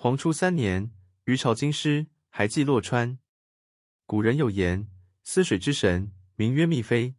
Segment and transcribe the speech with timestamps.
[0.00, 0.92] 黄初三年，
[1.24, 3.18] 余朝京师，还寄洛川。
[4.06, 4.88] 古人有言
[5.24, 7.16] ：“司水之神，名曰密妃。”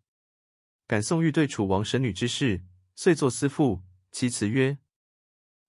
[0.88, 2.64] 感宋欲对楚王神女之事，
[2.96, 4.78] 遂作司赋，其辞曰：“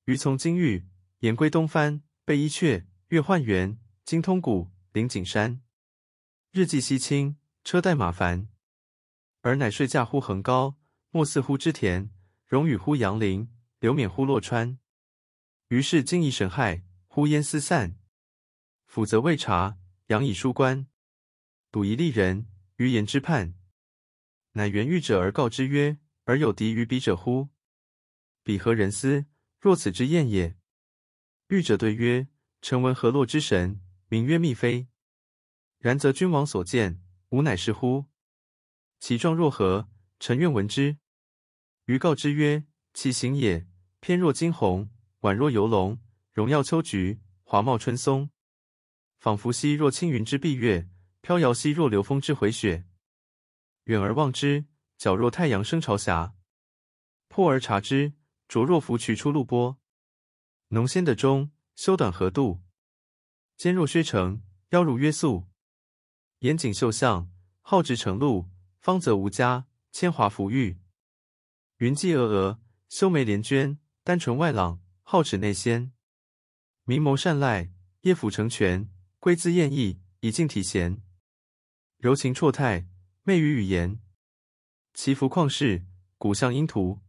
[0.07, 0.87] 余从京域，
[1.19, 5.61] 言归东藩，备衣阙，越浣源，经通谷，临景山。
[6.53, 8.47] 日既西倾，车带马烦。
[9.41, 10.79] 尔乃睡驾乎横高，
[11.11, 12.13] 莫似乎织田，
[12.47, 14.79] 容与乎杨林，流免乎洛川。
[15.67, 16.83] 于是惊疑神骇，
[17.13, 17.97] 呼焉思散。
[18.87, 20.87] 辅则未察，佯以疏观。
[21.73, 23.57] 笃疑利人，于言之畔。
[24.53, 27.49] 乃原御者而告之曰：‘而有敌于彼者乎？
[28.45, 29.27] 彼何人斯？
[29.59, 30.57] 若此之验也。’
[31.51, 32.29] 御者对曰
[32.63, 34.87] ：‘臣闻河洛之神，名曰密妃。
[35.79, 38.07] 然则君王所见，吾乃是乎？
[39.01, 39.89] 其状若何？
[40.21, 40.99] 臣愿闻之。’
[41.87, 43.67] 于告之曰：‘其形也，
[43.99, 44.91] 翩若惊鸿，
[45.23, 46.01] 宛若游龙，
[46.41, 48.31] 荣耀秋菊，华茂春松，
[49.19, 50.89] 仿佛兮若轻云之蔽月，
[51.21, 52.87] 飘摇兮若流风之回雪。
[53.85, 54.65] 远而望之，
[54.99, 56.33] 皎若太阳升朝霞；
[57.29, 58.15] 迫而察之，
[58.49, 59.79] 浊若芙蕖出露波。
[60.69, 62.63] 浓纤得中，修短合度，
[63.59, 65.47] 肩若削成，腰如约素。
[66.39, 67.31] 严谨秀相，
[67.61, 70.79] 好直承露，方泽无加，铅华浮玉。
[71.77, 75.93] 云髻峨峨，修眉连娟，丹唇外朗，皓齿内鲜。
[76.91, 81.01] 明眸善睐，叶俯成泉，归姿艳逸，以静体闲。
[81.99, 82.89] 柔情绰态，
[83.23, 84.01] 媚于语言。
[84.93, 85.87] 其服旷世，
[86.19, 87.01] 骨相英图。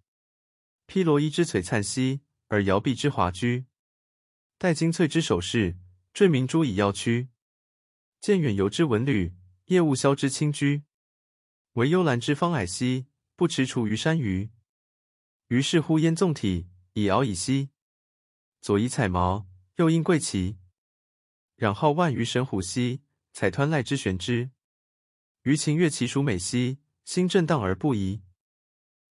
[0.85, 3.65] 披罗衣之璀璨兮，而摇臂之华居。
[4.59, 5.79] 戴金翠之首饰，
[6.13, 7.29] 缀明珠以耀躯。
[8.19, 9.33] 见远游之文旅，
[9.65, 10.83] 夜雾消之轻居。
[11.73, 14.51] 惟幽兰之芳蔼兮，不驰蹰于山隅。
[15.47, 17.71] 于是呼烟纵体，以敖以兮。
[18.61, 20.57] 左以彩毛，又因贵其。
[21.57, 23.01] 攘皓万余神虎兮，
[23.33, 24.51] 采湍濑之玄之。
[25.43, 28.21] 于秦越其属美兮，心震荡而不移。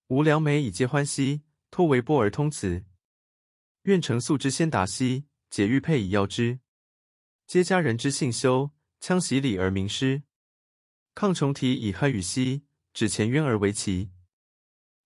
[0.08, 2.84] 吾良美以皆欢兮，托为波而通辞。
[3.82, 6.60] 愿乘素之先达兮，解玉佩以要之。
[7.46, 8.72] 皆佳人之信修。
[9.02, 10.24] 羌习礼而名师，
[11.14, 14.10] 抗重题以酣与兮；指前渊而为奇，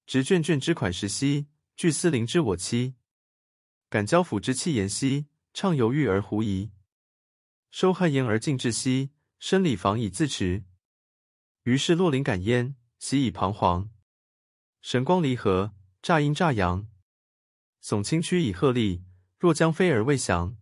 [0.04, 2.96] 执卷卷之款式兮；具丝綾之我妻，
[3.88, 6.72] 感交抚之气言兮；畅游喻而狐疑，
[7.70, 10.64] 收酣言而静志兮；深理防以自持。
[11.62, 13.88] 于是落灵感焉，喜以彷徨，
[14.82, 15.72] 神光离合，
[16.02, 16.88] 乍阴乍阳，
[17.80, 19.04] 耸清躯以鹤立，
[19.38, 20.58] 若将飞而未翔。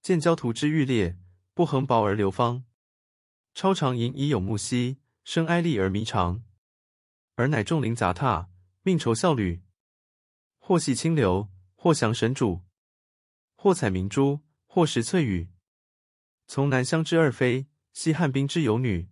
[0.00, 1.18] 见焦涂之欲裂。
[1.52, 2.64] 不横薄而流芳，
[3.52, 6.44] 超长盈以有目兮，生哀厉而弥长。
[7.34, 8.48] 尔乃众灵杂沓，
[8.82, 9.60] 命酬效侣，
[10.58, 12.62] 或系清流，或降神主，
[13.60, 15.50] 或采明珠，或食翠羽。
[16.46, 19.08] 从南乡之二妃，西汉兵之有女，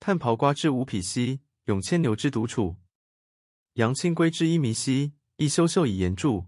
[0.00, 2.78] 探袍瓜之无匹兮，咏牵牛之独处。
[3.74, 6.46] 扬清规之一弥兮，亦修绣以言著。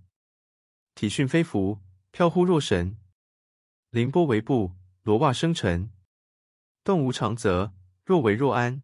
[0.95, 2.97] 体逊非服，飘忽若神。
[3.91, 4.75] 凌波微步。
[5.03, 5.93] 罗袜生尘，
[6.83, 7.75] 动无常则；
[8.07, 8.83] 若为若安，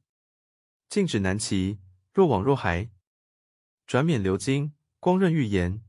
[0.90, 1.78] 静止难齐；
[2.12, 2.90] 若往若还，
[3.86, 5.82] 转冕鎏金，光润玉颜。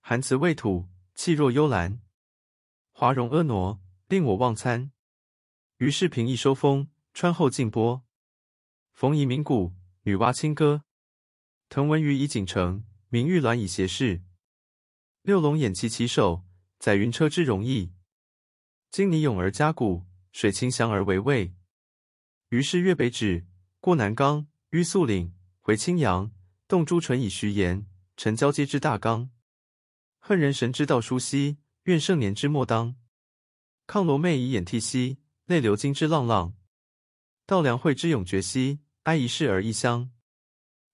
[0.00, 2.02] 含辞未吐，气若幽兰，
[2.92, 4.92] 华容婀娜，令我忘餐。
[5.78, 8.04] 于是平易收风，穿厚进波，
[8.92, 10.84] 缝夷鸣鼓，女娲清歌。
[11.70, 14.22] 腾文于以锦成，明玉鸾以斜视。
[15.22, 16.44] 六龙偃旗齐首，
[16.78, 17.94] 载云车之容易。
[18.90, 21.54] 金霓咏而嘉鼓，水清祥而为味。
[22.50, 23.46] 于是越北指，
[23.80, 26.30] 过南冈，迂肃岭，回青阳，
[26.68, 27.86] 动朱唇以徐言，
[28.18, 29.30] 陈交接之大纲。
[30.28, 32.96] 恨人神之道书兮，怨圣年之末当。
[33.86, 36.56] 抗罗袂以掩涕兮，泪流金之浪浪。
[37.46, 40.10] 悼梁惠之永绝兮，哀遗世而异乡。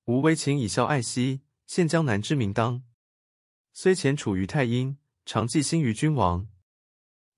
[0.04, 2.84] 无微情以效爱兮，献江南之名当。
[3.72, 6.47] 虽潜处于太阴，常寄心于君王。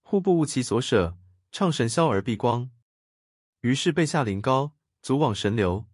[0.02, 1.16] 户不务其所舍，
[1.52, 2.72] 唱神霄而避光。
[3.60, 5.86] 于是背下临高，足往神流。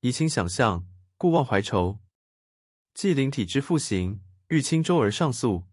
[0.00, 2.00] 怡情想象，故忘怀愁。
[2.94, 4.20] 寄灵体之复形，
[4.54, 5.64] 欲轻舟而上溯。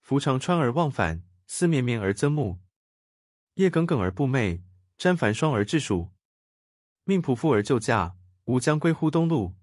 [0.00, 2.60] 浮长川而忘返，思绵绵而增暮。
[3.54, 4.62] 夜耿耿而不寐，
[4.96, 6.12] 沾繁霜而致暑。
[7.02, 8.14] 命仆妇而就驾，
[8.44, 9.56] 吾将归乎东路。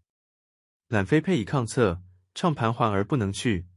[0.87, 2.03] 揽飞佩以抗策，
[2.33, 3.69] 怅盘桓而不能去。